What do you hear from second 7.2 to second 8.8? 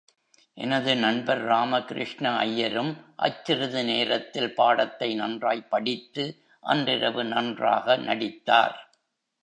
நன்றாக நடித்தார்.